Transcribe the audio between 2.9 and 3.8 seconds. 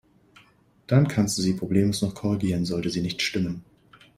nicht stimmen.